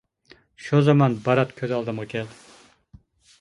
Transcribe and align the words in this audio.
شۇ 0.67 0.79
زامان 0.87 1.17
بارات 1.27 1.53
كۆز 1.61 1.75
ئالدىمغا 1.77 2.07
كەلدى. 2.15 2.41